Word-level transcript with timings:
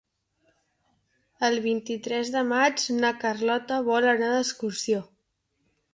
El 1.49 1.57
vint-i-tres 1.65 2.33
de 2.37 2.43
maig 2.53 2.87
na 3.03 3.11
Carlota 3.25 3.81
vol 3.93 4.09
anar 4.15 4.31
d'excursió. 4.35 5.03